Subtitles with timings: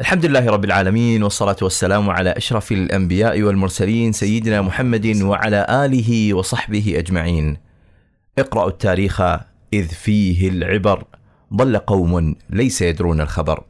[0.00, 6.94] الحمد لله رب العالمين والصلاة والسلام على أشرف الأنبياء والمرسلين سيدنا محمد وعلى آله وصحبه
[6.96, 7.56] أجمعين.
[8.38, 9.20] اقرأوا التاريخ
[9.72, 11.04] إذ فيه العبر
[11.54, 13.64] ضل قوم ليس يدرون الخبر.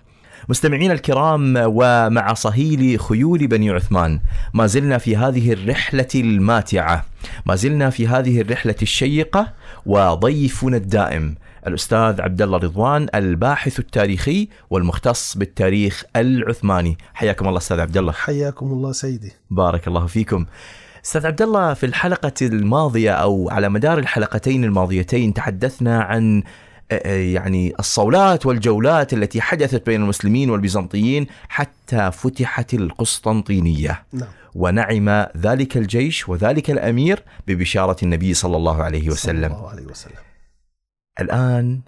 [0.48, 4.20] مستمعينا الكرام ومع صهيل خيول بني عثمان
[4.54, 7.04] ما زلنا في هذه الرحلة الماتعة
[7.46, 9.52] ما زلنا في هذه الرحلة الشيقة
[9.86, 11.34] وضيفنا الدائم
[11.66, 16.98] الأستاذ عبد الله رضوان الباحث التاريخي والمختص بالتاريخ العثماني.
[17.14, 19.32] حياكم الله أستاذ عبد الله حياكم الله سيدي.
[19.50, 20.46] بارك الله فيكم.
[21.04, 26.42] أستاذ عبد الله في الحلقة الماضية أو على مدار الحلقتين الماضيتين تحدثنا عن
[27.06, 34.02] يعني الصولات والجولات التي حدثت بين المسلمين والبيزنطيين حتى فتحت القسطنطينية.
[34.12, 34.28] نعم.
[34.54, 39.48] ونعم ذلك الجيش وذلك الأمير ببشارة النبي صلى الله عليه وسلم.
[39.48, 40.27] صلى الله عليه وسلم.
[41.20, 41.80] الآن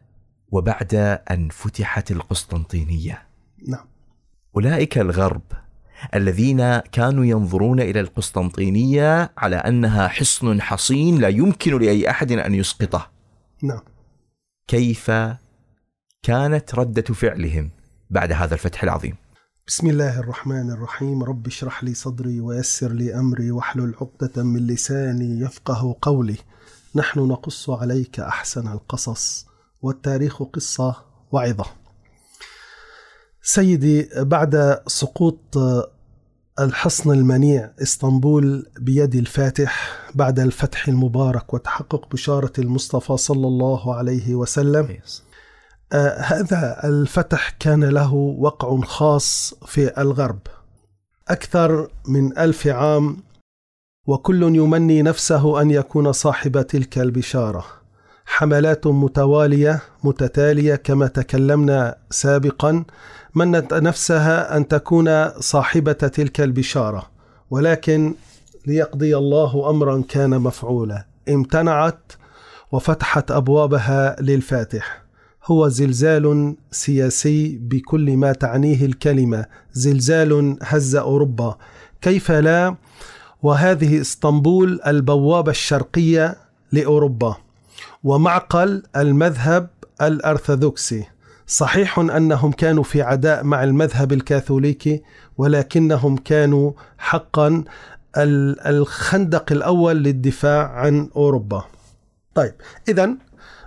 [0.49, 0.95] وبعد
[1.31, 3.23] أن فتحت القسطنطينية.
[3.69, 3.87] نعم.
[4.57, 5.43] أولئك الغرب
[6.15, 13.11] الذين كانوا ينظرون إلى القسطنطينية على أنها حصن حصين لا يمكن لأي أحد أن يسقطه.
[13.63, 13.81] نعم.
[14.69, 15.11] كيف
[16.23, 17.71] كانت ردة فعلهم
[18.11, 19.17] بعد هذا الفتح العظيم؟
[19.67, 21.23] بسم الله الرحمن الرحيم.
[21.23, 26.37] رب اشرح لي صدري ويسر لي أمري واحلل عقدة من لساني يفقه قولي.
[26.95, 29.47] نحن نقص عليك أحسن القصص
[29.83, 30.97] والتاريخ قصة
[31.33, 31.65] وعظة.
[33.43, 35.59] سيدي بعد سقوط
[36.61, 44.99] الحصن المنيع إسطنبول بيد الفاتح بعد الفتح المبارك وتحقق بشارة المصطفى صلى الله عليه وسلم
[45.93, 50.39] آه هذا الفتح كان له وقع خاص في الغرب.
[51.29, 53.17] أكثر من ألف عام
[54.11, 57.65] وكل يمني نفسه أن يكون صاحب تلك البشارة.
[58.27, 62.85] حملات متوالية متتالية كما تكلمنا سابقا
[63.35, 67.11] منت نفسها أن تكون صاحبة تلك البشارة.
[67.51, 68.15] ولكن
[68.67, 71.07] ليقضي الله أمرا كان مفعولا.
[71.29, 72.13] امتنعت
[72.73, 75.03] وفتحت أبوابها للفاتح.
[75.47, 79.47] هو زلزال سياسي بكل ما تعنيه الكلمة.
[79.73, 81.59] زلزال هز أوروبا.
[82.01, 82.77] كيف لا
[83.43, 86.37] وهذه إسطنبول البوابة الشرقية
[86.73, 87.37] لأوروبا
[88.05, 89.69] ومعقل المذهب
[90.03, 91.05] الأرثوذكسي
[91.47, 95.03] صحيح أنهم كانوا في عداء مع المذهب الكاثوليكي
[95.39, 97.65] ولكنهم كانوا حقا
[98.67, 101.65] الخندق الأول للدفاع عن أوروبا
[102.35, 102.55] طيب
[102.89, 103.11] إذا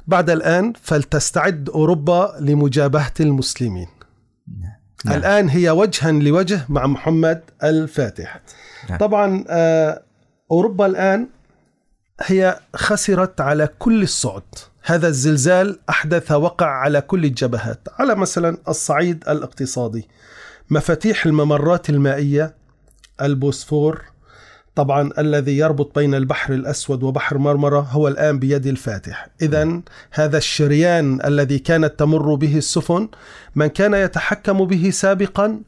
[0.08, 3.88] بعد الآن فلتستعد أوروبا لمجابهة المسلمين
[5.06, 5.18] نعم.
[5.18, 8.42] الآن هي وجها لوجه مع محمد الفاتح.
[9.00, 9.44] طبعا
[10.52, 11.28] أوروبا الآن
[12.22, 14.44] هي خسرت على كل الصعد.
[14.84, 20.08] هذا الزلزال أحدث وقع على كل الجبهات على مثلا الصعيد الاقتصادي.
[20.70, 22.56] مفاتيح الممرات المائية
[23.22, 24.02] البوسفور
[24.76, 29.28] طبعا الذي يربط بين البحر الأسود وبحر مرمرة هو الآن بيد الفاتح.
[29.42, 33.10] إذا هذا الشريان الذي كانت تمر به السفن
[33.56, 35.62] من كان يتحكم به سابقا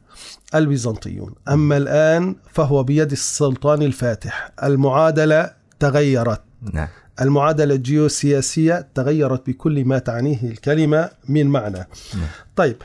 [0.54, 1.34] البيزنطيون.
[1.48, 4.50] أما الآن فهو بيد السلطان الفاتح.
[4.62, 6.40] المعادلة تغيرت.
[6.72, 6.88] نعم.
[7.20, 11.86] المعادلة الجيوسياسية تغيرت بكل ما تعنيه الكلمة من معنى.
[12.14, 12.28] نعم.
[12.56, 12.76] طيب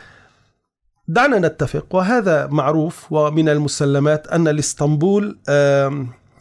[1.07, 5.37] دعنا نتفق وهذا معروف ومن المسلمات أن الإسطنبول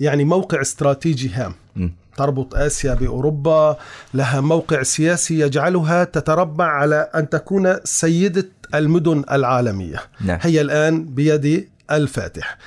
[0.01, 1.55] يعني موقع استراتيجي هام.
[1.77, 1.89] م.
[2.17, 3.77] تربط آسيا بأوروبا
[4.15, 10.39] لها موقع سياسي يجعلها تتربع على أن تكون سيدة المدن العالمية نعم.
[10.43, 12.59] هي الآن بيد الفاتح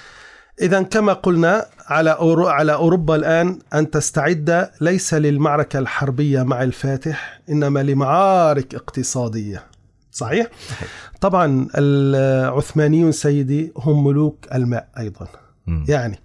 [0.62, 7.84] إذا كما قلنا على على أوروبا الآن أن تستعد ليس للمعركة الحربية مع الفاتح إنما
[7.84, 9.64] لمعارك اقتصادية
[10.12, 10.48] صحيح؟
[11.22, 15.28] طبعا العثمانيون سيدي هم ملوك الماء أيضا
[15.68, 15.84] م.
[15.88, 16.20] يعني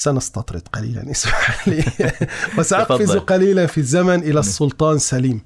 [0.00, 1.84] سنستطرد قليلا اسمح لي.
[2.58, 3.16] وسأقفز.
[3.16, 5.40] قليلا في الزمن إلى السلطان سليم.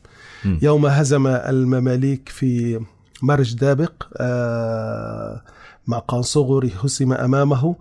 [0.63, 2.81] يوم هزم المماليك في
[3.23, 5.43] مرج دابق آه،
[5.87, 7.77] مع قنصغري هزم أمامه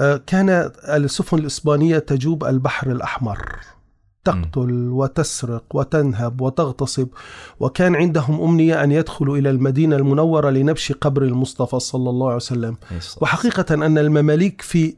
[0.00, 3.56] آه، كان السفن الإسبانية تجوب البحر الأحمر.
[4.24, 7.08] تقتل وتسرق وتنهب وتغتصب
[7.60, 12.76] وكان عندهم أمنية أن يدخلوا إلى المدينة المنورة لنبش قبر المصطفى صلى الله عليه وسلم.
[13.20, 14.94] وحقيقة أن المماليك في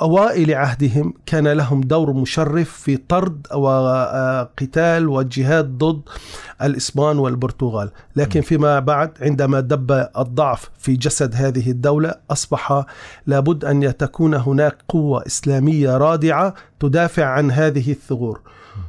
[0.00, 6.00] أوائل عهدهم كان لهم دور مشرف في طرد وقتال والجهاد ضد
[6.62, 7.90] الإسبان والبرتغال.
[8.16, 12.84] لكن فيما بعد عندما دب الضعف في جسد هذه الدولة أصبح
[13.26, 18.40] لابد أن تكون هناك قوة إسلامية رادعة تدافع عن هذه الثغور.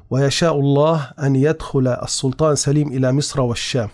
[0.09, 3.89] ويشاء الله أن يدخل السلطان سليم إلى مصر والشام.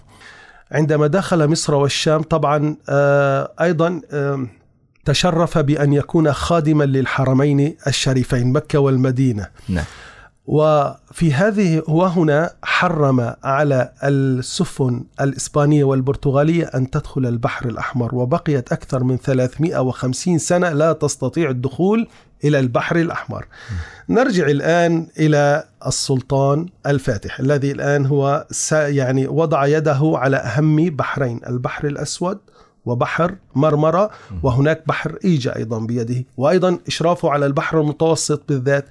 [0.72, 4.02] عندما دخل مصر والشام طبعا آه، أيضا
[5.06, 9.48] تشرف بأن يكون خادما للحرمين الشريفين مكة والمدينة.
[9.70, 9.86] نعم.
[10.46, 19.18] وفي هذه وهنا حرم على السفن الإسبانية والبرتغالية أن تدخل البحر الأحمر وبقيت أكثر من
[19.18, 22.08] 350 سنة لا تستطيع الدخول
[22.44, 23.46] إلى البحر الأحمر.
[24.10, 31.88] نرجع الآن إلى السلطان الفاتح الذي الآن هو يعني وضع يده على أهم بحرين البحر
[31.88, 32.38] الأسود
[32.86, 34.10] وبحر مرمرة
[34.44, 36.26] وهناك بحر إيجا أيضا بيده.
[36.38, 38.86] وأيضا إشرافه على البحر المتوسط بالذات.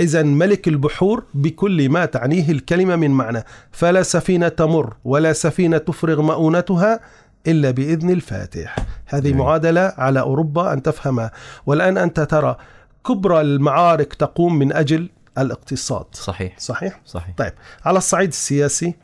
[0.00, 3.44] إذا ملك البحور بكل ما تعنيه الكلمة من معنى.
[3.72, 7.00] فلا سفينة تمر ولا سفينة تفرغ مؤونتها
[7.46, 8.76] إلا بإذن الفاتح.
[9.06, 9.32] هذه.
[9.32, 11.30] معادلة على أوروبا أن تفهمها.
[11.66, 12.56] والآن أنت ترى
[13.06, 15.08] كبرى المعارك تقوم من أجل
[15.38, 16.04] الاقتصاد.
[16.12, 16.58] صحيح.
[16.58, 17.34] صحيح؟ صحيح.
[17.36, 17.52] طيب.
[17.84, 18.94] على الصعيد السياسي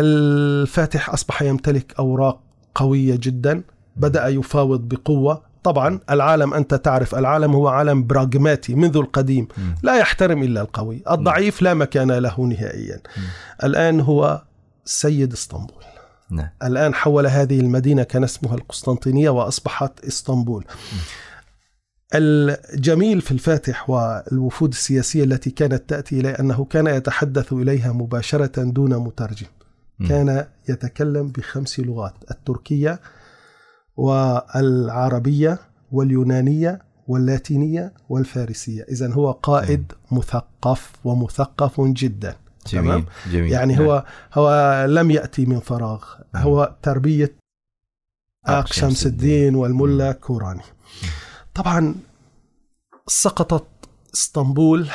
[0.00, 2.40] الفاتح أصبح يمتلك أوراق
[2.74, 3.62] قوية جدا.
[3.96, 5.52] بدأ يفاوض بقوة.
[5.62, 9.48] طبعا العالم أنت تعرف العالم هو عالم براغماتي منذ القديم.
[9.82, 11.02] لا يحترم إلا القوي.
[11.10, 13.00] الضعيف لا مكان له نهائيا.
[13.64, 14.42] الآن هو
[14.84, 15.82] سيد إسطنبول.
[16.30, 16.48] نعم.
[16.62, 20.64] الآن حول هذه المدينة كان اسمها القسطنطينية وأصبحت إسطنبول.
[22.14, 28.96] الجميل في الفاتح والوفود السياسية التي كانت تأتي إليه أنه كان يتحدث إليها مباشرة دون
[28.96, 29.46] مترجم.
[30.08, 33.00] كان يتكلم بخمس لغات التركية
[33.96, 35.58] والعربية
[35.92, 38.82] واليونانية واللاتينية والفارسية.
[38.82, 42.36] إذا هو قائد مثقف ومثقف جدا.
[42.66, 43.52] جميل تمام؟ جميل.
[43.52, 43.82] يعني نعم.
[43.82, 44.04] هو
[44.34, 46.04] هو لم يأتي من فراغ.
[46.36, 47.36] هو تربية
[48.46, 49.54] آق شمس الدين.
[49.54, 50.62] والملا كوراني.
[51.54, 51.94] طبعا
[53.06, 53.66] سقطت
[54.14, 54.88] إسطنبول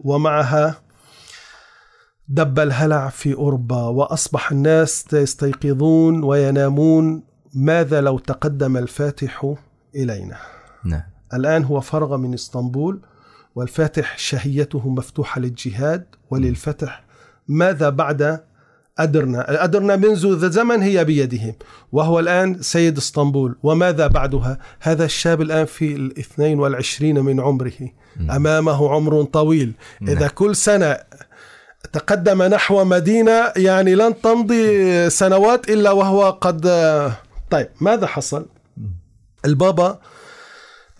[0.00, 0.74] ومعها
[2.28, 7.22] دب الهلع في أوروبا وأصبح الناس يستيقظون وينامون
[7.56, 9.54] ماذا لو تقدم الفاتح
[9.94, 10.36] إلينا؟
[10.84, 11.02] نعم.
[11.34, 13.00] الآن هو فرغ من إسطنبول
[13.54, 17.04] والفاتح شهيته مفتوحة للجهاد وللفتح.
[17.48, 18.40] ماذا بعد
[18.98, 21.54] أدرنا؟ أدرنا منذ زمن هي بيدهم
[21.92, 23.56] وهو الآن سيد إسطنبول.
[23.62, 27.90] وماذا بعدها؟ هذا الشاب الآن في الاثنين والعشرين من عمره.
[28.20, 29.72] أمامه عمر طويل.
[30.02, 30.98] إذا كل سنة
[31.92, 36.66] تقدم نحو مدينة يعني لن تمضي سنوات إلا وهو قد
[37.50, 38.46] طيب ماذا حصل
[39.44, 40.00] البابا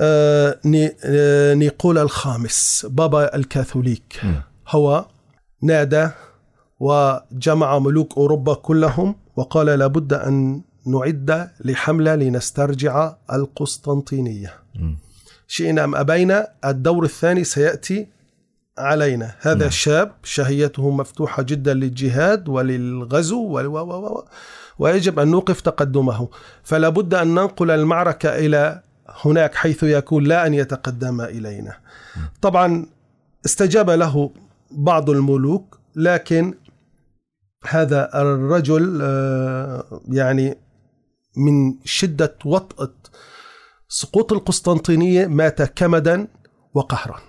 [0.00, 4.20] آه، ني- آه، نيقولا الخامس بابا الكاثوليك.
[4.68, 5.06] هو
[5.62, 6.08] نادى
[6.80, 14.54] وجمع ملوك أوروبا كلهم وقال لابد أن نعد لحملة لنسترجع القسطنطينية.
[15.48, 18.06] شئنا أم أبينا الدور الثاني سيأتي
[18.78, 19.34] علينا.
[19.40, 19.68] هذا نعم.
[19.68, 24.24] الشاب شهيته مفتوحة جدا للجهاد وللغزو و و و
[24.78, 26.28] ويجب أن نوقف تقدمه.
[26.62, 28.82] فلا بد أن ننقل المعركة إلى
[29.24, 31.76] هناك حيث يكون لا أن يتقدم إلينا.
[32.42, 32.86] طبعا
[33.46, 34.30] استجاب له
[34.70, 36.54] بعض الملوك لكن
[37.68, 40.58] هذا الرجل آه، يعني
[41.36, 42.92] من شدة وطأة
[43.88, 46.28] سقوط القسطنطينية مات كمدا
[46.74, 47.20] وقهرا.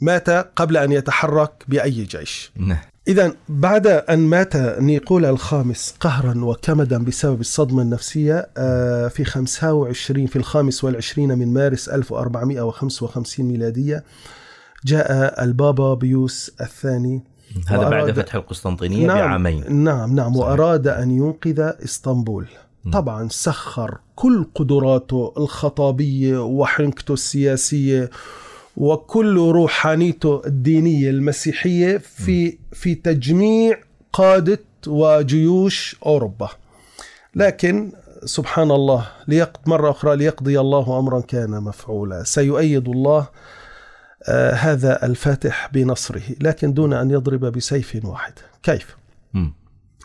[0.00, 2.52] مات قبل أن يتحرك بأي جيش.
[2.56, 2.78] نعم.
[3.08, 10.36] إذا بعد أن مات نيقولا الخامس قهرا وكمدا بسبب الصدمة النفسية آه، في 25 في
[10.36, 14.04] الخامس والعشرين من مارس 1455 ميلادية
[14.84, 17.22] جاء البابا بيوس الثاني.
[17.66, 19.84] هذا بعد فتح القسطنطينية بعامين.
[19.84, 20.34] نعم نعم.
[20.34, 20.46] صحيح.
[20.46, 22.46] وأراد أن ينقذ إسطنبول.
[22.84, 22.90] م.
[22.90, 28.10] طبعا سخر كل قدراته الخطابية وحنكته السياسية
[28.76, 33.78] وكل روحانيته الدينية المسيحية في في تجميع
[34.12, 36.48] قادة وجيوش أوروبا.
[37.34, 37.92] لكن
[38.24, 42.24] سبحان الله ليقض مرة أخرى ليقضي الله أمرا كان مفعولا.
[42.24, 43.26] سيؤيد الله
[44.28, 48.32] آه، هذا الفاتح بنصره لكن دون أن يضرب بسيف واحد.
[48.62, 48.96] كيف؟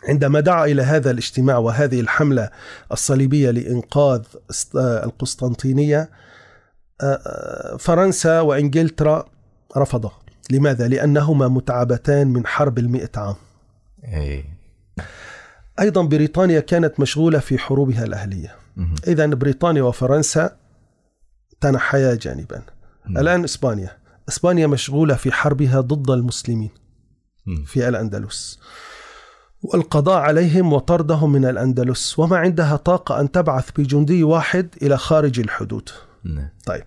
[0.08, 2.50] عندما دعا إلى هذا الاجتماع وهذه الحملة
[2.92, 4.22] الصليبية لإنقاذ
[4.76, 6.10] آه، القسطنطينية
[7.78, 9.24] فرنسا وإنجلترا
[9.76, 10.12] رفضا
[10.50, 13.34] لماذا؟ لأنهما متعبتان من حرب المئة عام
[14.04, 14.44] إيه.
[15.80, 18.56] أيضا بريطانيا كانت مشغولة في حروبها الأهلية.
[19.06, 20.56] إذا بريطانيا وفرنسا
[21.60, 22.62] تنحيا جانبا
[23.06, 23.18] مم.
[23.18, 23.96] الآن إسبانيا
[24.28, 26.70] إسبانيا مشغولة في حربها ضد المسلمين
[27.46, 27.64] مم.
[27.64, 28.58] في الأندلس
[29.62, 35.88] والقضاء عليهم وطردهم من الأندلس وما عندها طاقة أن تبعث بجندي واحد إلى خارج الحدود
[36.24, 36.48] نعم.
[36.66, 36.84] طيب.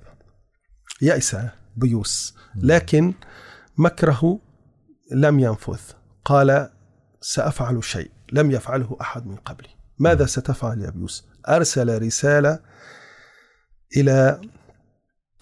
[1.02, 1.38] يأس
[1.76, 2.36] بيوس.
[2.56, 3.14] لكن
[3.78, 4.40] مكره
[5.12, 5.80] لم ينفذ
[6.26, 6.70] قال
[7.22, 8.12] سأفعل شيء.
[8.32, 9.70] لم يفعله أحد من قبلي.
[10.00, 12.60] ماذا ستفعل يا بيوس؟ أرسل رسالة
[13.98, 14.42] إلى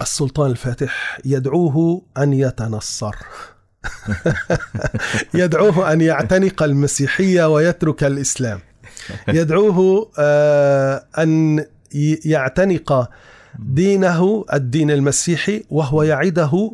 [0.01, 1.19] السلطان الفاتح.
[1.25, 3.15] يدعوه أن يتنصر.
[5.33, 8.59] يدعوه أن يعتنق المسيحية ويترك الإسلام.
[9.27, 11.65] يدعوه آه، أن
[12.25, 13.09] يعتنق
[13.59, 16.71] دينه الدين المسيحي وهو يعده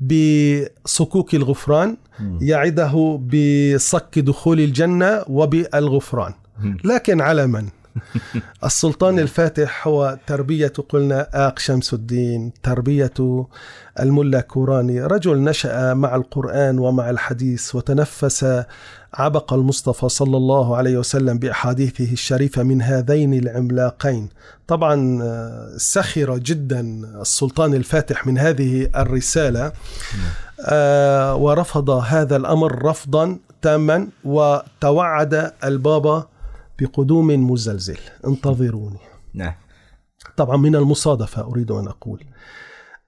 [0.00, 1.96] بصكوك الغفران
[2.40, 6.32] يعده بصك دخول الجنة وبالغفران.
[6.84, 7.68] لكن على من؟
[8.64, 13.46] السلطان الفاتح هو تربية قلنا آق شمس الدين تربية
[14.00, 15.00] الملا كوراني.
[15.00, 18.64] رجل نشأ مع القرآن ومع الحديث وتنفس
[19.14, 24.28] عبق المصطفى صلى الله عليه وسلم بأحاديثه الشريفة من هذين العملاقين.
[24.66, 25.22] طبعا
[25.76, 26.80] سخر جدا
[27.20, 29.72] السلطان الفاتح من هذه الرسالة.
[30.60, 36.26] آه، ورفض هذا الأمر رفضا تاما وتوعد البابا
[36.78, 37.98] بقدوم مزلزل.
[38.26, 38.98] انتظروني.
[39.34, 39.54] نعم.
[40.36, 42.24] طبعا من المصادفة أريد أن أقول.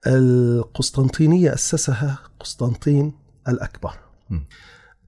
[0.07, 3.13] القسطنطينية أسسها قسطنطين
[3.47, 3.93] الأكبر.
[4.29, 4.39] م.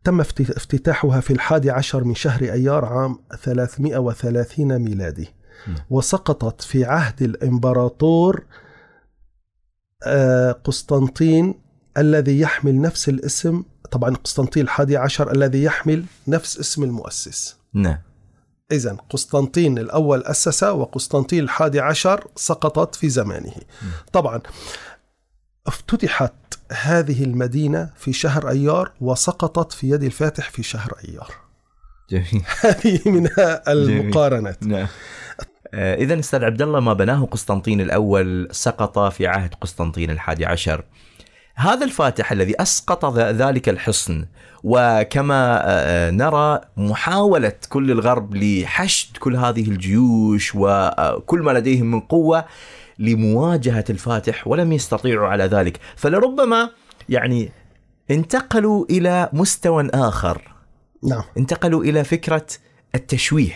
[0.04, 5.28] تم افتتاحها في الحادي عشر من شهر أيار عام 330 ميلادي.
[5.68, 5.76] م.
[5.90, 8.46] وسقطت في عهد الإمبراطور
[10.08, 11.62] آه، قسطنطين
[11.98, 13.64] الذي يحمل نفس الاسم.
[13.92, 17.58] طبعا قسطنطين الحادي عشر الذي يحمل نفس اسم المؤسس.
[17.74, 17.98] نعم.
[18.72, 23.54] إذا قسطنطين الأول أسس وقسطنطين الحادي عشر سقطت في زمانه.
[24.14, 24.42] طبعا
[25.68, 26.34] افتتحت
[26.72, 31.32] هذه المدينة في شهر أيار وسقطت في يد الفاتح في شهر أيار.
[32.10, 32.44] جميل.
[32.66, 33.30] هذه من
[33.68, 34.64] المقارنات.
[34.64, 34.88] نعم.
[35.74, 40.84] آه، إذا أستاذ عبد الله ما بناه قسطنطين الأول سقط في عهد قسطنطين الحادي عشر.
[41.60, 44.26] هذا الفاتح الذي أسقط ذلك الحصن
[44.64, 52.00] وكما آه، آه، نرى محاولة كل الغرب لحشد كل هذه الجيوش وكل ما لديهم من
[52.00, 52.46] قوة
[53.00, 55.80] لمواجهة الفاتح ولم يستطيعوا على ذلك.
[55.96, 56.70] فلربما
[57.10, 57.52] يعني
[58.12, 60.42] انتقلوا إلى مستوى آخر.
[61.04, 61.24] نعم.
[61.38, 62.48] انتقلوا إلى فكرة
[62.96, 63.54] التشويه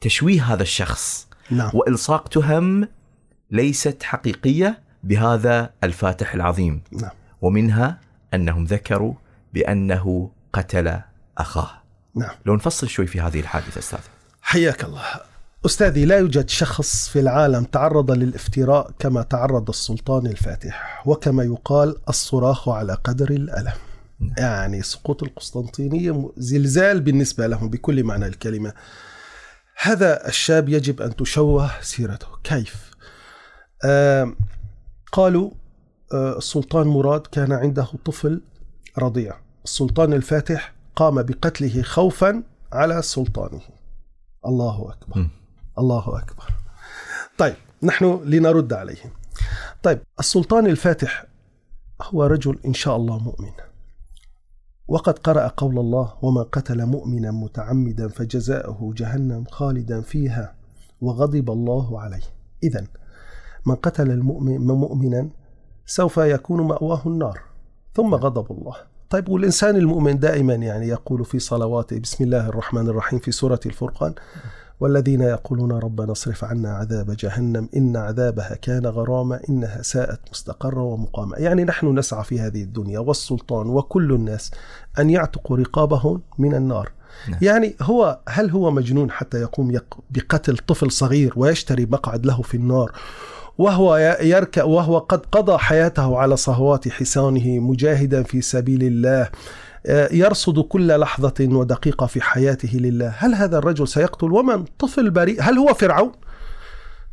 [0.00, 1.28] تشويه هذا الشخص.
[1.50, 1.70] نعم.
[1.74, 2.88] وإلصاق تهم
[3.50, 7.10] ليست حقيقية بهذا الفاتح العظيم نعم.
[7.42, 8.00] ومنها
[8.34, 9.14] أنهم ذكروا
[9.54, 11.00] بأنه قتل
[11.38, 11.70] أخاه
[12.14, 12.30] نعم.
[12.46, 13.98] لو نفصل شوي في هذه الحادثة أستاذ
[14.42, 15.02] حياك الله
[15.66, 22.68] أستاذي لا يوجد شخص في العالم تعرض للافتراء كما تعرض السلطان الفاتح وكما يقال الصراخ
[22.68, 23.72] على قدر الألم
[24.20, 24.34] نعم.
[24.38, 28.72] يعني سقوط القسطنطينية زلزال بالنسبة لهم بكل معنى الكلمة
[29.82, 32.90] هذا الشاب يجب أن تشوه سيرته كيف؟
[33.84, 34.32] آه
[35.16, 35.50] قالوا
[36.14, 38.40] آه، السلطان مراد كان عنده طفل
[38.98, 39.34] رضيع.
[39.64, 42.42] السلطان الفاتح قام بقتله خوفا
[42.72, 43.60] على سلطانه.
[44.46, 45.18] الله أكبر.
[45.20, 45.28] م.
[45.78, 46.44] الله أكبر.
[47.38, 49.12] طيب نحن لنرد عليه.
[49.82, 51.26] طيب السلطان الفاتح
[52.02, 53.52] هو رجل إن شاء الله مؤمن.
[54.88, 60.54] وقد قرأ قول الله ومن قتل مؤمنا متعمدا فجزاؤه جهنم خالدا فيها
[61.00, 62.24] وغضب الله عليه.
[62.62, 62.86] إذا
[63.66, 65.28] من قتل المؤمن مؤمنا
[65.86, 67.40] سوف يكون مأواه النار.
[67.94, 68.74] ثم غضب الله.
[69.10, 74.14] طيب والإنسان المؤمن دائما يعني يقول في صلواته بسم الله الرحمن الرحيم في سورة الفرقان
[74.80, 81.38] والذين يقولون ربنا اصرف عنا عذاب جهنم إن عذابها كان غراما إنها ساءت مستقرا ومقاما.
[81.38, 84.50] يعني نحن نسعى في هذه الدنيا والسلطان وكل الناس
[84.98, 86.92] أن يعتقوا رقابهم من النار.
[87.28, 87.38] نعم.
[87.42, 89.78] يعني هو هل هو مجنون حتى يقوم
[90.10, 92.92] بقتل طفل صغير ويشتري مقعد له في النار
[93.58, 99.28] وهو يركع وهو قد قضى حياته على صهوات حصانه مجاهدا في سبيل الله.
[99.86, 103.14] آه، يرصد كل لحظة ودقيقة في حياته لله.
[103.18, 105.42] هل هذا الرجل سيقتل؟ ومن؟ طفل بريء.
[105.42, 106.12] هل هو فرعون؟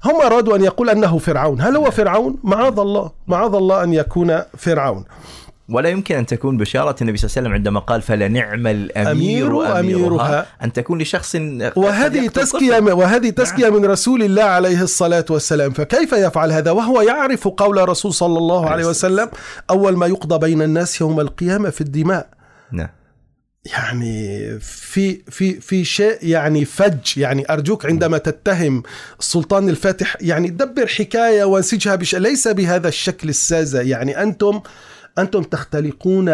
[0.06, 1.62] هم أرادوا أن يقول أنه فرعون.
[1.62, 3.12] هل هو فرعون؟ معاذ الله.
[3.28, 5.06] معاذ الله أن يكون فرعون.
[5.70, 9.80] ولا يمكن أن تكون بشارة النبي صلى الله عليه وسلم عندما قال فلنعم الأمير أمير
[9.80, 11.36] أميرها أن تكون لشخص
[11.76, 15.72] وهذه تزكية وهذه تزكية من رسول الله عليه الصلاة والسلام.
[15.72, 19.30] فكيف يفعل هذا؟ وهو يعرف قول الرسول صلى الله عليه وسلم
[19.70, 22.30] أول ما يقضى بين الناس يوم القيامة في الدماء.
[22.72, 22.90] نعم.
[23.66, 27.18] يعني في في في شيء يعني فج.
[27.18, 28.84] يعني أرجوك عندما تتهم
[29.20, 33.88] السلطان الفاتح يعني دبر حكاية وانسجها بش ليس بهذا الشكل الساذج.
[33.88, 34.62] يعني أنتم
[35.18, 36.26] أنتم تختلقون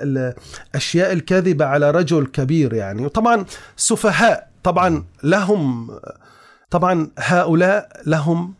[0.00, 3.04] الأشياء الكاذبة على رجل كبير يعني.
[3.04, 3.44] وطبعا
[3.76, 5.90] سفهاء طبعا لهم
[6.70, 8.54] طبعا هؤلاء لهم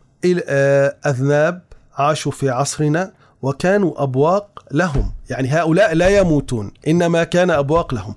[1.05, 1.61] أذناب
[1.97, 3.11] عاشوا في عصرنا
[3.41, 5.13] وكانوا أبواق لهم.
[5.29, 8.15] يعني هؤلاء لا يموتون إنما كان أبواق لهم.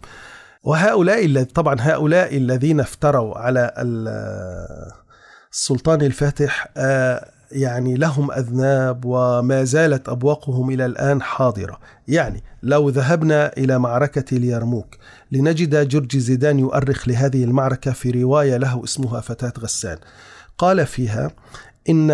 [0.62, 3.72] وهؤلاء طبعا هؤلاء الذين افتروا على
[5.52, 11.78] السلطان الفاتح آه، يعني لهم أذناب وما زالت أبواقهم إلى الآن حاضرة.
[12.08, 14.96] يعني لو ذهبنا إلى معركة اليرموك
[15.32, 19.98] لنجد جورج زيدان يؤرخ لهذه المعركة في رواية له اسمها فتاة غسان.
[20.58, 21.30] قال فيها
[21.88, 22.10] إن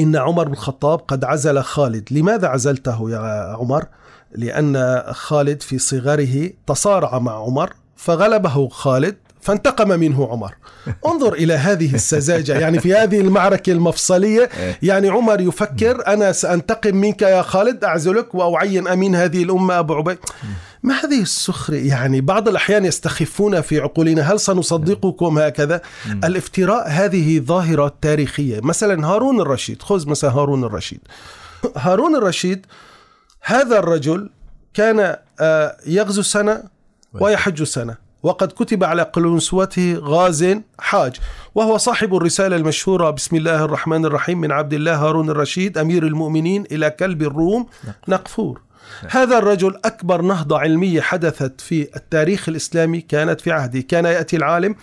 [0.00, 2.08] إن عمر بن الخطاب قد عزل خالد.
[2.10, 3.18] لماذا عزلته يا
[3.56, 3.86] عمر؟
[4.32, 10.54] لأن خالد في صغره تصارع مع عمر فغلبه خالد فانتقم منه عمر.
[11.06, 12.58] انظر إلى هذه السذاجة.
[12.58, 14.48] يعني في هذه المعركة المفصلية.
[14.82, 20.18] يعني عمر يفكر أنا سأنتقم منك يا خالد أعزلك وأعين أمين هذه الأمة أبو عبيد.
[20.82, 25.80] ما هذه السخرية؟ يعني بعض الأحيان يستخفون في عقولنا هل سنصدقكم هكذا؟
[26.24, 28.60] الافتراء هذه ظاهرة تاريخية.
[28.62, 31.00] مثلا هارون الرشيد خذ مثلا هارون الرشيد.
[31.76, 32.66] هارون الرشيد
[33.42, 34.30] هذا الرجل
[34.74, 36.62] كان آه، يغزو سنة
[37.12, 37.62] ويحج.
[37.62, 38.09] سنة.
[38.22, 41.16] وقد كتب على قلنسوته غاز حاج.
[41.54, 46.64] وهو صاحب الرسالة المشهورة بسم الله الرحمن الرحيم من عبد الله هارون الرشيد أمير المؤمنين
[46.72, 47.66] إلى كلب الروم
[48.08, 48.60] نقفور.
[49.08, 53.80] هذا الرجل أكبر نهضة علمية حدثت في التاريخ الإسلامي كانت في عهده.
[53.80, 54.74] كان يأتي العالم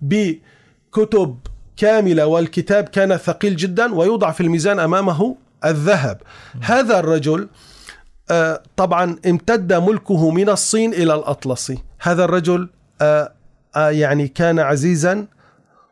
[0.00, 1.38] بكتب
[1.76, 6.22] كاملة والكتاب كان ثقيل جدا ويوضع في الميزان أمامه الذهب.
[6.60, 7.48] هذا الرجل
[8.30, 11.78] آه، طبعا امتد ملكه من الصين إلى الأطلسي.
[12.00, 12.68] هذا الرجل
[13.76, 15.26] يعني كان عزيزا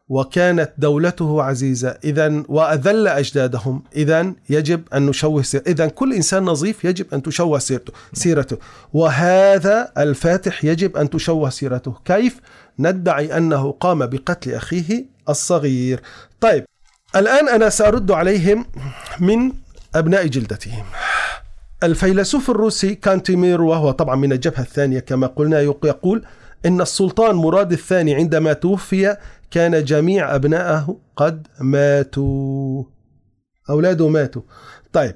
[0.08, 1.98] وكانت دولته عزيزة.
[2.04, 3.82] إذا وأذل أجدادهم.
[3.96, 8.58] إذا يجب أن نشوه سيرته إذا كل إنسان نظيف يجب أن تشوه سيرته سيرته.
[8.92, 11.94] وهذا الفاتح يجب أن تشوه سيرته.
[12.04, 12.40] كيف؟
[12.78, 16.00] ندعي أنه قام بقتل أخيه الصغير.
[16.40, 16.64] طيب
[17.16, 18.66] الآن أنا سأرد عليهم
[19.20, 19.52] من
[19.94, 20.84] أبناء جلدتهم.
[21.82, 26.24] الفيلسوف الروسي كانتيمير وهو طبعا من الجبهة الثانية كما قلنا يقول
[26.66, 29.16] إن السلطان مراد الثاني عندما توفي
[29.50, 32.84] كان جميع أبنائه قد ماتوا.
[33.70, 34.42] أولاده ماتوا.
[34.92, 35.14] طيب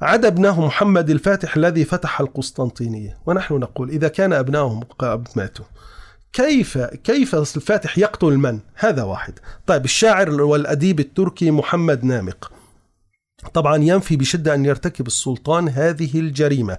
[0.00, 3.18] عدا ابنه محمد الفاتح الذي فتح القسطنطينية.
[3.26, 5.64] ونحن نقول إذا كان أبنائهم قد ماتوا
[6.32, 9.38] كيف كيف الفاتح يقتل من؟ هذا واحد.
[9.66, 12.52] طيب الشاعر والأديب التركي محمد نامق.
[13.54, 16.78] طبعا ينفي بشدة أن يرتكب السلطان هذه الجريمة.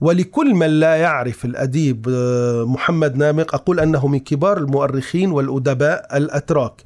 [0.00, 6.82] ولكل من لا يعرف الأديب آه، محمد نامق أقول أنه من كبار المؤرخين والأدباء الأتراك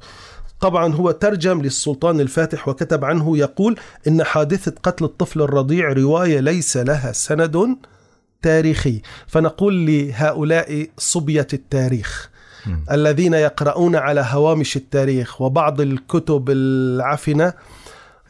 [0.61, 3.75] طبعا هو ترجم للسلطان الفاتح وكتب عنه يقول
[4.07, 7.75] إن حادثة قتل الطفل الرضيع رواية ليس لها سند
[8.41, 12.29] تاريخي فنقول لهؤلاء صبية التاريخ.
[12.91, 17.53] الذين يقرؤون على هوامش التاريخ وبعض الكتب العفنة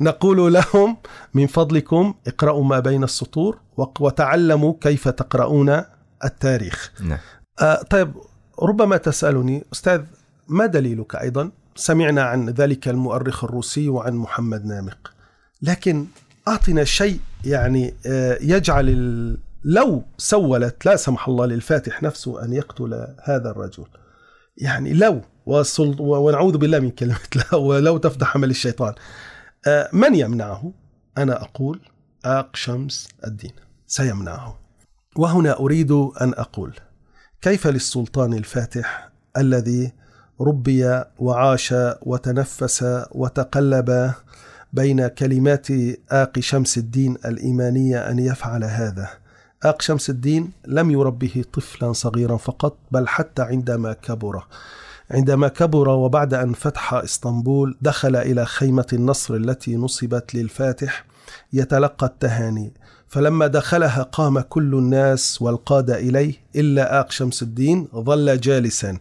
[0.02, 0.98] نقول لهم
[1.34, 3.60] من فضلكم اقرأوا ما بين السطور
[4.00, 5.82] وتعلموا كيف تقرؤون
[6.26, 6.92] التاريخ.
[7.02, 7.20] نعم.
[7.62, 8.14] آه طيب
[8.62, 10.02] ربما تسألني أستاذ
[10.48, 15.14] ما دليلك أيضا؟ سمعنا عن ذلك المؤرخ الروسي وعن محمد نامق.
[15.62, 16.06] لكن
[16.48, 23.52] أعطنا شيء يعني آه يجعل لو سولت لا سمح الله للفاتح نفسه أن يقتل هذا
[23.52, 23.86] الرجل.
[24.58, 25.22] يعني لو
[26.00, 27.18] ونعوذ بالله من كلمة
[27.52, 28.94] لو ولو تفتح عمل الشيطان.
[29.94, 30.72] من يمنعه؟
[31.18, 31.80] أنا أقول
[32.26, 33.52] آق شمس الدين.
[33.88, 34.60] سيمنعه.
[35.16, 36.74] وهنا أريد أن أقول
[37.42, 39.92] كيف للسلطان الفاتح الذي
[40.42, 44.14] ربي وعاش وتنفس وتقلب
[44.74, 45.68] بين كلمات
[46.12, 49.10] آق شمس الدين الإيمانية أن يفعل هذا؟
[49.64, 54.48] آق شمس الدين لم يربه طفلا صغيرا فقط بل حتى عندما كبر.
[55.12, 61.06] عندما كبر وبعد أن فتح إسطنبول دخل إلى خيمة النصر التي نصبت للفاتح
[61.54, 62.74] يتلقى التهاني.
[63.08, 68.98] فلما دخلها قام كل الناس والقادة إليه إلا آق شمس الدين ظل جالسا.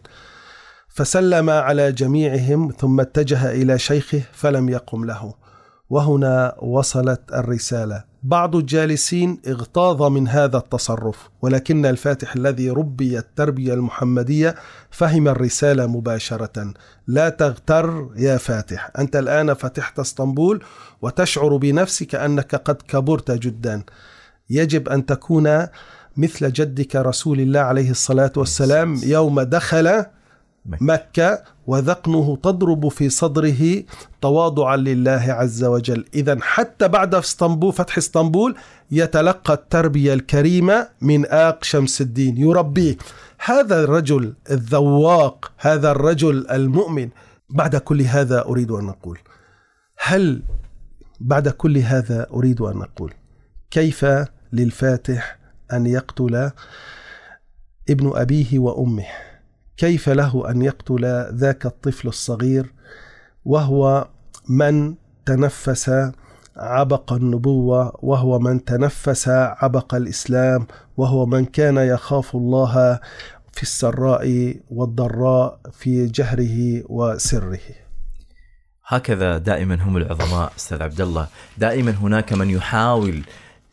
[0.87, 5.33] فسلم على جميعهم ثم اتجه إلى شيخه فلم يقم له.
[5.89, 8.14] وهنا وصلت الرسالة.
[8.27, 14.55] بعض الجالسين اغتاظ من هذا التصرف ولكن الفاتح الذي ربي التربية المحمدية
[14.91, 16.73] فهم الرسالة مباشرة.
[17.07, 20.63] لا تغتر يا فاتح أنت الآن فتحت اسطنبول
[21.01, 23.83] وتشعر بنفسك أنك قد كبرت جدا.
[24.49, 25.67] يجب أن تكون
[26.17, 30.05] مثل جدك رسول الله عليه الصلاة والسلام يوم دخل
[30.65, 31.43] مكة.
[31.67, 33.83] وذقنه تضرب في صدره
[34.21, 36.05] تواضعا لله عز وجل.
[36.13, 38.55] إذا حتى بعد إسطنبول فتح إسطنبول
[38.91, 42.37] يتلقى التربية الكريمة من آق شمس الدين.
[42.37, 42.97] يربيه.
[43.45, 47.09] هذا الرجل الذواق هذا الرجل المؤمن.
[47.49, 49.19] بعد كل هذا أريد أن أقول
[49.99, 50.41] هل
[51.19, 53.13] بعد كل هذا أريد أن أقول
[53.71, 54.05] كيف
[54.53, 55.37] للفاتح
[55.73, 56.51] أن يقتل
[57.89, 59.05] ابن أبيه وأمه؟
[59.77, 62.73] كيف له أن يقتل ذاك الطفل الصغير
[63.45, 64.07] وهو
[64.49, 66.11] من تنفس
[66.57, 72.99] عبق النبوة وهو من تنفس عبق الإسلام وهو من كان يخاف الله
[73.51, 77.59] في السراء والضراء في جهره وسره.
[78.87, 83.21] هكذا دائما هم العظماء أستاذ عبد الله دائما هناك من يحاول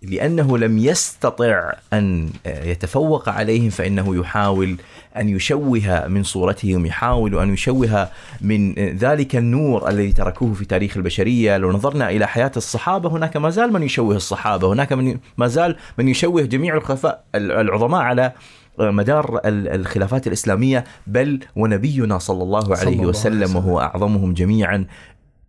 [0.02, 4.76] لأنه لم يستطع أن يتفوق عليهم فإنه يحاول
[5.16, 8.08] أن يشوه من صورتهم يحاول أن يشوه
[8.40, 13.50] من ذلك النور الذي تركوه في تاريخ البشرية لو نظرنا إلى حياة الصحابة هناك ما
[13.50, 18.32] زال من يشوه الصحابة هناك من ما زال من يشوه جميع الخلفاء العظماء على
[18.78, 23.56] مدار الخلافات الإسلامية بل ونبينا صلى الله عليه صلى الله وسلم.
[23.56, 24.84] وهو أعظمهم جميعا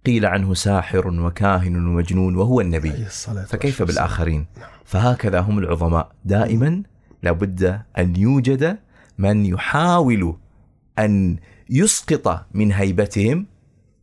[0.06, 3.06] قيل عنه ساحر وكاهن ومجنون وهو النبي.
[3.06, 3.88] الصلاة فكيف والسلام.
[3.88, 4.46] بالاخرين؟
[4.86, 6.12] فهكذا هم العظماء.
[6.26, 6.84] دائما
[7.24, 8.78] لابد أن يوجد
[9.18, 10.36] من يحاول
[11.00, 11.38] أن
[11.70, 13.46] يسقط من هيبتهم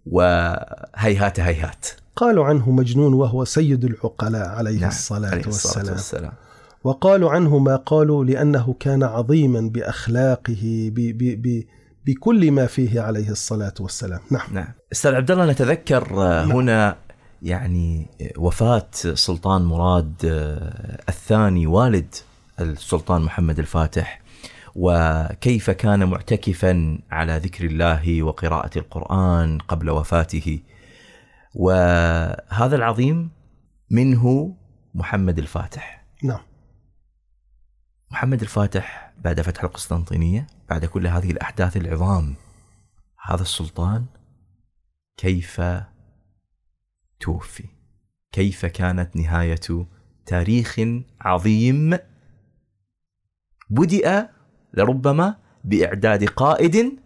[0.06, 1.86] وهيهات هيهات.
[2.16, 5.96] قالوا عنه مجنون وهو سيد العقلاء عليه نعم، الصلاة عليه الصلاة والسلام.
[5.96, 6.32] والسلام.
[6.84, 11.64] وقالوا عنه ما قالوا لأنه كان عظيما بأخلاقه ب ب ب
[12.06, 14.20] بكل ما فيه عليه الصلاة والسلام.
[14.30, 14.54] نعم.
[14.54, 14.72] نعم.
[14.92, 16.52] أستاذ عبد الله نتذكر آه، نعم.
[16.52, 16.96] هنا
[17.42, 22.14] يعني آه، وفاة سلطان مراد آه، الثاني والد
[22.60, 24.20] السلطان محمد الفاتح
[24.74, 30.60] وكيف كان معتكفا على ذكر الله وقراءة القرآن قبل وفاته.
[31.54, 33.30] وهذا العظيم
[33.90, 34.54] منه
[34.94, 36.04] محمد الفاتح.
[36.22, 36.40] نعم.
[38.10, 40.46] محمد الفاتح بعد فتح القسطنطينية.
[40.70, 42.35] بعد كل هذه الأحداث العظام
[43.24, 44.04] هذا السلطان
[45.16, 45.62] كيف
[47.20, 47.64] توفي؟
[48.33, 49.87] كيف كانت نهاية
[50.26, 50.80] تاريخ
[51.20, 51.98] عظيم؟
[53.70, 54.30] بدأ
[54.74, 56.98] لربما بإعداد قائد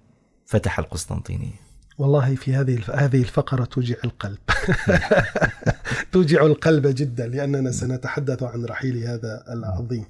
[0.46, 1.64] فتح القسطنطينية.
[1.98, 2.83] والله في هذه.
[2.94, 4.38] هذه الفقرة توجع القلب.
[6.12, 10.05] توجع القلب جدا لأننا سنتحدث عن رحيل هذا العظيم.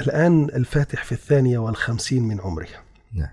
[0.00, 2.68] الآن الفاتح في الثانية والخمسين من عمره.
[3.12, 3.30] نعم.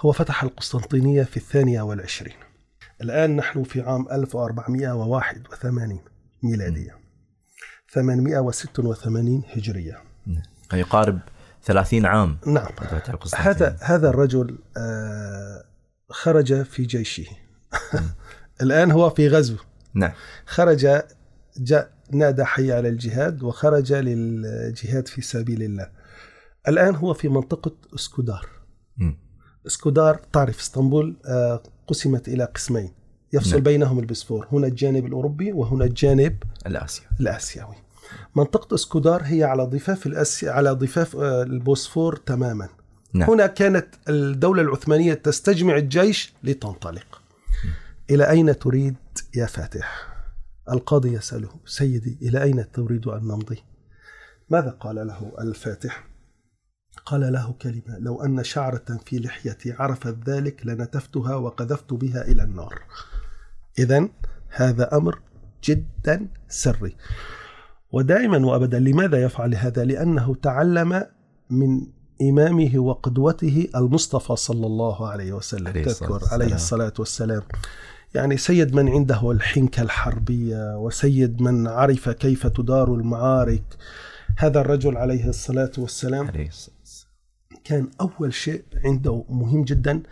[0.00, 2.36] هو فتح القسطنطينية في الثانية والعشرين.
[3.00, 6.00] الآن نحن في عام 1481
[6.42, 6.98] ميلادية.
[7.88, 10.02] 886 هجرية.
[10.26, 10.42] نعم.
[10.72, 11.18] يقارب
[11.64, 12.68] ثلاثين عام نعم.
[13.34, 15.64] هذا هذا الرجل آه،
[16.10, 17.26] خرج في جيشه.
[18.62, 19.56] الآن هو في غزو.
[19.94, 20.12] نعم.
[20.46, 21.02] خرج
[21.56, 25.88] جاء نادى حي على الجهاد وخرج للجهاد في سبيل الله.
[26.68, 28.48] الآن هو في منطقة إسكودار.
[28.96, 29.18] مم.
[29.66, 32.92] إسكودار تعرف إسطنبول آه، قسمت إلى قسمين.
[33.32, 33.62] يفصل نعم.
[33.62, 37.74] بينهم البسفور هنا الجانب الأوروبي وهنا الجانب الآسيا الآسيوي.
[38.36, 42.68] منطقة إسكودار هي على ضفاف الأسيا على ضفاف آه، البوسفور تماما.
[43.14, 43.30] نعم.
[43.30, 47.22] هنا كانت الدولة العثمانية تستجمع الجيش لتنطلق.
[48.10, 48.96] إلى أين تريد
[49.34, 50.11] يا فاتح؟
[50.70, 53.62] القاضي يسأله سيدي إلى أين تريد أن نمضي؟
[54.50, 56.06] ماذا قال له الفاتح؟
[57.06, 62.82] قال له كلمة لو أن شعرة في لحيتي عرفت ذلك لنتفتها وقذفت بها إلى النار
[63.78, 64.08] إذا
[64.48, 65.20] هذا أمر
[65.64, 66.96] جدا سري
[67.92, 71.06] ودائما وأبدا لماذا يفعل هذا؟ لأنه تعلم
[71.50, 71.86] من
[72.22, 76.20] إمامه وقدوته المصطفى صلى الله عليه وسلم عليه تذكر.
[76.32, 77.42] عليه الصلاة والسلام
[78.14, 83.62] يعني سيد من عنده الحنكة الحربية وسيد من عرف كيف تدار المعارك.
[84.38, 86.76] هذا الرجل عليه الصلاة والسلام عليه الصلاة.
[87.64, 90.02] كان أول شيء عنده مهم جدا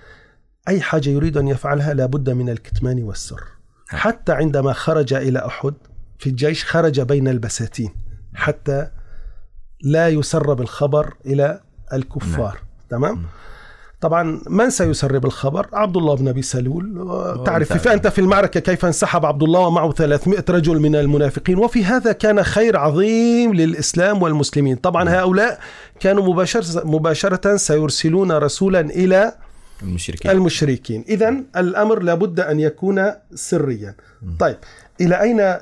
[0.68, 3.42] أي حاجة يريد أن يفعلها لابد من الكتمان والسر.
[3.88, 5.74] حتى عندما خرج إلى أحد
[6.18, 7.90] في الجيش خرج بين البساتين
[8.34, 8.90] حتى
[9.82, 11.60] لا يسرب الخبر إلى
[11.92, 12.62] الكفار.
[12.88, 13.26] تمام؟
[14.00, 16.94] طبعا من سيسرب الخبر؟ عبد الله بن أبي سلول.
[17.46, 17.70] تعرف.
[17.70, 17.84] ومثال.
[17.84, 22.42] فأنت في المعركة كيف انسحب عبد الله ومعه 300 رجل من المنافقين؟ وفي هذا كان
[22.42, 24.76] خير عظيم للإسلام والمسلمين.
[24.76, 25.60] طبعا هؤلاء
[26.00, 29.32] كانوا مباشره مباشرة سيرسلون رسولا إلى
[29.82, 30.30] المشركين.
[30.30, 31.04] المشركين.
[31.08, 33.94] اذا الأمر لابد أن يكون سريا.
[34.38, 34.56] طيب
[35.00, 35.56] إلى أين؟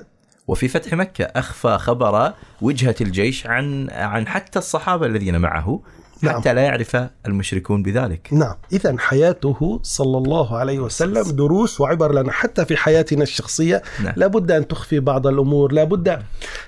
[0.48, 5.81] وفي فتح مكة أخفى خبر وجهة الجيش عن عن حتى الصحابة الذين معه.
[6.23, 6.41] نعم.
[6.41, 8.29] حتى لا يعرف المشركون بذلك.
[8.33, 8.55] نعم.
[8.73, 13.83] إذا حياته صلى الله عليه وسلم دروس وعبر لنا حتى في حياتنا الشخصية.
[14.05, 14.13] نعم.
[14.17, 16.19] لابد أن تخفي بعض الأمور لابد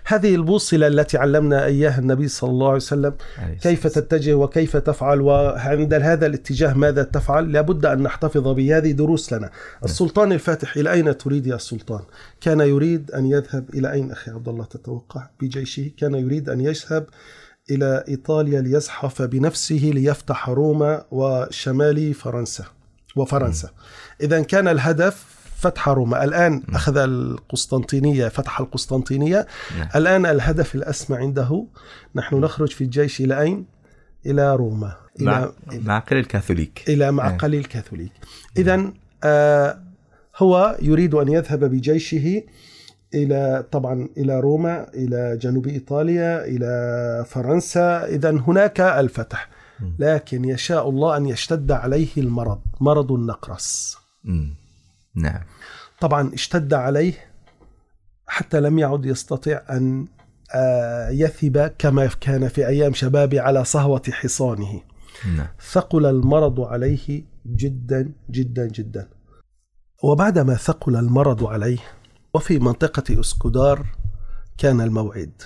[0.05, 3.15] هذه البوصلة التي علمنا إياها النبي صلى الله عليه وسلم.
[3.39, 9.33] عليه كيف تتجه وكيف تفعل وعند هذا الاتجاه ماذا تفعل؟ لابد أن نحتفظ بهذه دروس
[9.33, 9.51] لنا.
[9.85, 12.01] السلطان الفاتح إلى أين تريد يا سلطان؟
[12.41, 17.07] كان يريد أن يذهب إلى أين أخي عبد الله تتوقع؟ بجيشه كان يريد أن يذهب
[17.71, 22.65] إلى إيطاليا ليزحف بنفسه ليفتح روما وشمال فرنسا
[23.17, 23.71] وفرنسا.
[24.21, 25.25] إذا كان الهدف
[25.57, 26.25] فتح روما.
[26.25, 29.47] الآن أخذ القسطنطينية فتح القسطنطينية.
[29.79, 29.89] نعم.
[29.97, 31.67] الآن الهدف الأسمى عنده
[32.15, 33.67] نحن نخرج في الجيش إلى أين؟
[34.27, 34.97] إلى روما.
[35.21, 36.85] مع إلى معقل الكاثوليك.
[36.89, 38.13] إلى معقل الكاثوليك.
[38.57, 38.93] إذا
[39.25, 39.81] آه
[40.37, 42.43] هو يريد أن يذهب بجيشه
[43.15, 48.05] إلى طبعا إلى روما إلى جنوب إيطاليا إلى فرنسا.
[48.05, 49.49] إذا هناك الفتح.
[49.99, 53.97] لكن يشاء الله أن يشتد عليه المرض مرض النقرس.
[55.15, 55.41] نعم.
[56.01, 57.15] طبعا اشتد عليه
[58.27, 60.07] حتى لم يعد يستطيع أن
[60.55, 64.81] آه، يثب كما كان في أيام شبابه على صهوة حصانه.
[65.37, 65.47] نعم.
[65.73, 69.09] ثقل المرض عليه جدا جدا جدا.
[70.03, 71.79] وبعدما ثقل المرض عليه
[72.35, 73.87] وفي منطقة أسكودار
[74.59, 75.43] كان الموعد.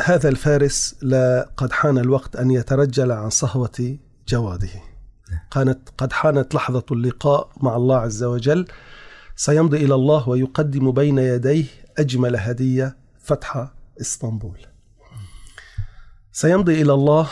[0.00, 4.82] هذا الفارس لا قد حان الوقت أن يترجل عن صهوة جواده.
[5.50, 8.66] كانت قد حانت لحظة اللقاء مع الله عز وجل.
[9.36, 11.64] سيمضي إلى الله ويقدم بين يديه
[11.98, 14.58] أجمل هدية فتح إسطنبول.
[16.32, 17.28] سيمضي إلى الله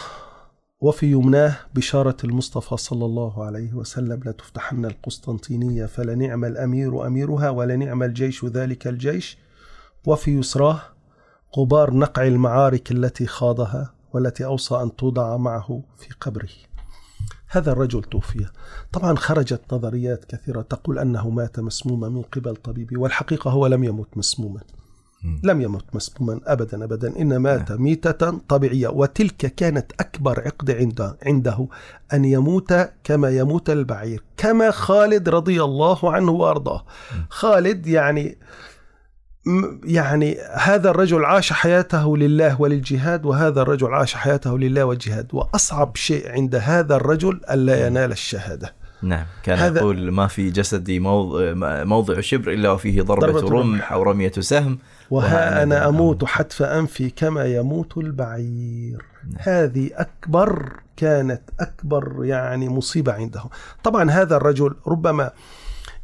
[0.83, 8.45] وفي يمناه بشارة المصطفى صلى الله عليه وسلم لتفتحن القسطنطينية فلنعم الأمير أميرها ولنعم الجيش
[8.45, 9.39] ذلك الجيش.
[10.07, 10.81] وفي يسراه
[11.59, 16.49] غبار نقع المعارك التي خاضها والتي أوصى أن توضع معه في قبره.
[17.49, 18.47] هذا الرجل توفي.
[18.93, 24.17] طبعا خرجت نظريات كثيرة تقول أنه مات مسموما من قبل طبيبه والحقيقة هو لم يمت
[24.17, 24.61] مسموما.
[25.45, 27.21] لم يمت مسموما ابدا ابدا.
[27.21, 31.69] إن مات ميتة طبيعية وتلك كانت أكبر عقد عنده عنده
[32.13, 36.85] أن يموت كما يموت البعير كما خالد رضي الله عنه وأرضاه.
[37.31, 38.39] خالد يعني
[39.85, 45.29] يعني هذا الرجل عاش حياته لله وللجهاد وهذا الرجل عاش حياته لله والجهاد.
[45.33, 48.75] وأصعب شيء عند هذا الرجل الا ينال الشهادة.
[49.03, 49.27] نعم.
[49.43, 51.53] كان هذا- يقول ما في جسدي موضع,
[51.85, 53.53] موضع شبر إلا وفيه ضربة ضربة رمح.
[53.53, 53.93] رمح.
[53.93, 54.79] أو رمية سهم.
[55.13, 59.05] وها أنا أموت حتف أنفي كما يموت البعير.
[59.39, 63.43] هذه أكبر كانت أكبر يعني مصيبة عنده
[63.85, 65.31] طبعا هذا الرجل ربما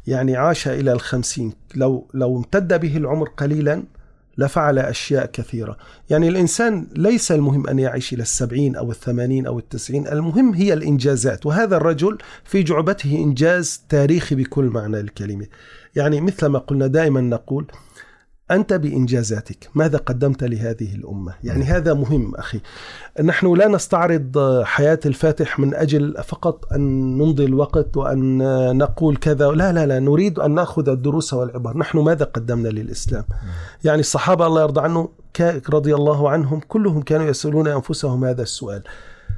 [0.07, 1.53] يعني عاش إلى الخمسين.
[1.75, 3.83] لو, لو امتد به العمر قليلا
[4.37, 5.77] لفعل أشياء كثيرة.
[6.09, 10.07] يعني الإنسان ليس المهم أن يعيش إلى السبعين أو الثمانين أو التسعين.
[10.07, 11.45] المهم هي الإنجازات.
[11.45, 15.45] وهذا الرجل في جعبته إنجاز تاريخي بكل معنى الكلمة.
[15.95, 17.65] يعني مثل ما قلنا دائما نقول
[18.51, 19.69] أنت بإنجازاتك.
[19.75, 22.61] ماذا قدمت لهذه الأمة؟ يعني هذا مهم أخي.
[23.23, 26.81] نحن لا نستعرض حياة الفاتح من أجل فقط أن
[27.17, 28.37] نمضي الوقت وأن
[28.77, 29.47] نقول كذا.
[29.47, 31.77] لا لا لا نريد أن نأخذ الدروس والعبر.
[31.77, 33.23] نحن ماذا قدمنا للإسلام؟
[33.83, 35.09] يعني الصحابة الله يرضى عنه
[35.69, 38.83] رضي الله عنهم كلهم كانوا يسألون أنفسهم هذا السؤال.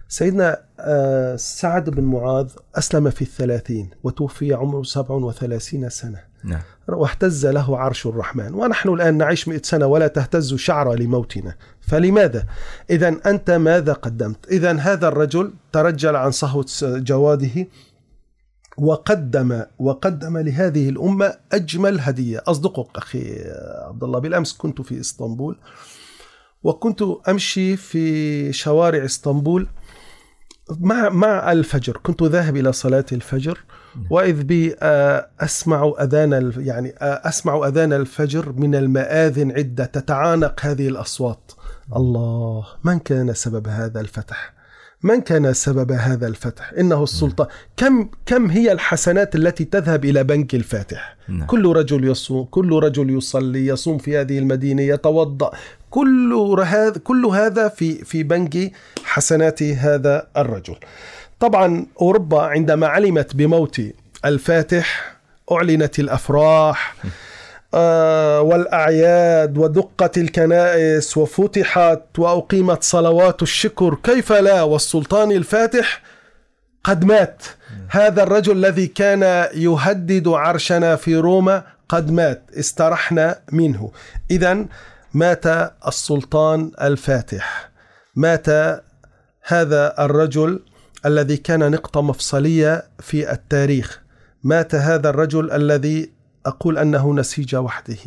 [0.07, 6.30] سيدنا آه، سعد بن معاذ أسلم في الثلاثين وتوفي عمره سبع وثلاثين سنة.
[6.43, 12.45] نعم واهتز له عرش الرحمن ونحن الآن نعيش مئة سنة ولا تهتز شعر لموتنا فلماذا؟
[12.89, 17.67] إذا أنت ماذا قدمت؟ إذا هذا الرجل ترجل عن صهوة جواده
[18.77, 23.43] وقدم وقدم لهذه الأمة أجمل هدية أصدقك أخي
[23.87, 25.57] عبد الله بالأمس كنت في إسطنبول
[26.63, 29.67] وكنت أمشي في شوارع إسطنبول
[30.79, 31.97] مع مع الفجر.
[32.03, 33.59] كنت ذاهب إلى صلاة الفجر
[34.09, 40.59] وإذ بي آه، أسمع أذان ال- يعني آه، أسمع أذان الفجر من المآذن عدة تتعانق
[40.65, 41.51] هذه الأصوات.
[41.95, 44.53] الله من كان سبب هذا الفتح؟
[45.03, 47.47] من كان سبب هذا الفتح؟ إنه السلطان.
[47.77, 51.47] كم كم هي الحسنات التي تذهب إلى بنك الفاتح؟ نعم.
[51.47, 55.51] كل رجل يصوم كل رجل يصلي يصوم في هذه المدينة يتوضأ
[55.91, 56.33] كل
[56.65, 58.71] هذا كل هذا في في بنك
[59.03, 60.75] حسنات هذا الرجل.
[61.39, 63.81] طبعا أوروبا عندما علمت بموت
[64.25, 65.15] الفاتح
[65.51, 66.95] أعلنت الأفراح
[67.73, 76.01] آه، والأعياد ودقت الكنائس وفتحت وأقيمت صلوات الشكر كيف لا؟ والسلطان الفاتح
[76.83, 77.43] قد مات.
[77.89, 82.41] هذا الرجل الذي كان يهدد عرشنا في روما قد مات.
[82.59, 83.91] استرحنا منه.
[84.31, 84.65] إذا
[85.13, 85.47] مات
[85.87, 87.71] السلطان الفاتح.
[88.15, 88.49] مات
[89.43, 90.65] هذا الرجل
[91.05, 94.01] الذي كان نقطة مفصلية في التاريخ.
[94.43, 96.11] مات هذا الرجل الذي
[96.45, 97.97] أقول أنه نسيج وحده.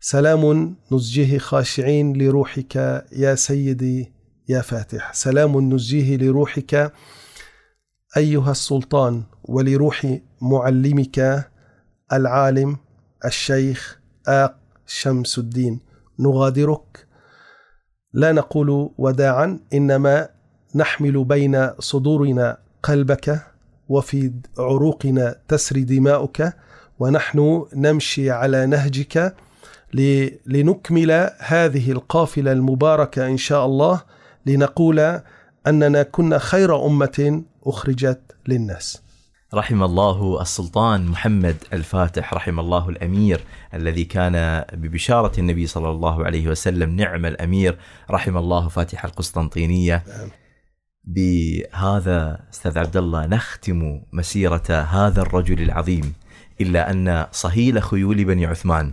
[0.00, 2.76] سلام نزجيه خاشعين لروحك
[3.12, 4.12] يا سيدي
[4.48, 5.14] يا فاتح.
[5.14, 6.92] سلام نزجيه لروحك
[8.16, 11.48] أيها السلطان ولروح معلمك
[12.12, 12.76] العالم
[13.24, 15.80] الشيخ آق شمس الدين.
[16.18, 17.06] نغادرك
[18.12, 20.28] لا نقول وداعا إنما
[20.74, 23.42] نحمل بين صدورنا قلبك
[23.88, 26.52] وفي عروقنا تسري دماؤك
[26.98, 29.34] ونحن نمشي على نهجك
[30.46, 34.02] لنكمل هذه القافلة المباركة إن شاء الله
[34.46, 35.20] لنقول
[35.66, 39.05] أننا كنا خير أمة أخرجت للناس.
[39.54, 43.40] رحم الله السلطان محمد الفاتح رحم الله الأمير
[43.74, 47.78] الذي كان ببشارة النبي صلى الله عليه وسلم نعم الأمير
[48.10, 50.04] رحم الله فاتح القسطنطينية.
[51.04, 56.12] بهذا أستاذ عبد الله نختم مسيرة هذا الرجل العظيم
[56.60, 58.92] إلا أن صهيل خيول بني عثمان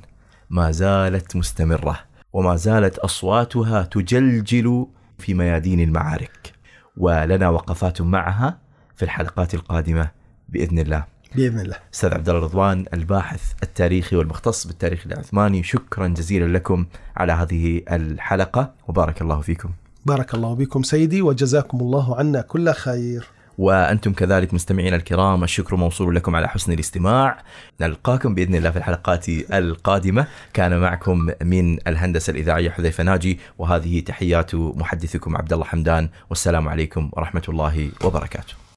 [0.50, 2.00] ما زالت مستمرة
[2.34, 4.88] وما زالت أصواتها تجلجل
[5.18, 6.54] في ميادين المعارك.
[6.98, 8.58] ولنا وقفات معها
[8.96, 10.23] في الحلقات القادمة.
[10.54, 11.06] بإذن الله.
[11.36, 11.76] بإذن الله.
[11.94, 16.86] أستاذ عبد الله رضوان الباحث التاريخي والمختص بالتاريخ العثماني شكرا جزيلا لكم
[17.18, 19.70] على هذه الحلقة وبارك الله فيكم.
[20.06, 23.28] بارك الله بكم سيدي وجزاكم الله عنا كل خير.
[23.58, 27.44] وأنتم كذلك مستمعينا الكرام الشكر موصول لكم على حسن الاستماع
[27.82, 34.56] نلقاكم بإذن الله في الحلقات القادمة كان معكم من الهندسة الإذاعية حذيفة ناجي وهذه تحيات
[34.56, 38.63] محدثكم عبد الله حمدان والسلام عليكم ورحمة الله وبركاته